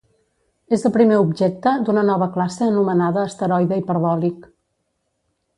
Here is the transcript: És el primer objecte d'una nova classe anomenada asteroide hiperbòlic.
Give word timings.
És 0.77 0.85
el 0.89 0.93
primer 0.95 1.19
objecte 1.25 1.73
d'una 1.89 2.05
nova 2.09 2.29
classe 2.39 2.71
anomenada 2.71 3.27
asteroide 3.29 3.81
hiperbòlic. 3.83 4.53